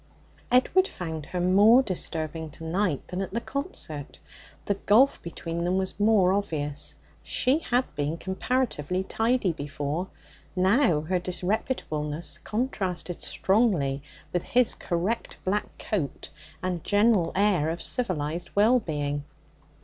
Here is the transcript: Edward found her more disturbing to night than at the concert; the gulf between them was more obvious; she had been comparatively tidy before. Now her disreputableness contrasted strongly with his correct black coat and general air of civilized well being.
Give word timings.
Edward 0.51 0.87
found 0.87 1.27
her 1.27 1.39
more 1.39 1.83
disturbing 1.83 2.49
to 2.49 2.63
night 2.63 3.07
than 3.09 3.21
at 3.21 3.35
the 3.35 3.39
concert; 3.39 4.17
the 4.65 4.73
gulf 4.73 5.21
between 5.21 5.63
them 5.63 5.77
was 5.77 5.99
more 5.99 6.33
obvious; 6.33 6.95
she 7.21 7.59
had 7.59 7.83
been 7.93 8.17
comparatively 8.17 9.03
tidy 9.03 9.51
before. 9.51 10.07
Now 10.55 11.01
her 11.01 11.19
disreputableness 11.19 12.43
contrasted 12.43 13.21
strongly 13.21 14.01
with 14.33 14.41
his 14.41 14.73
correct 14.73 15.37
black 15.45 15.77
coat 15.77 16.29
and 16.63 16.83
general 16.83 17.31
air 17.35 17.69
of 17.69 17.79
civilized 17.79 18.49
well 18.55 18.79
being. 18.79 19.23